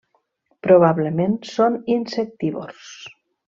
Probablement 0.67 1.37
són 1.51 1.79
insectívors. 1.99 2.93